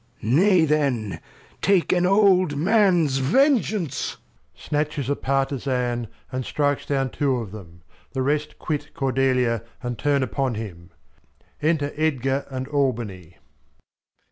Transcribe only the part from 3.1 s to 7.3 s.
Vengeance. Snatches a Partizan, and strikes down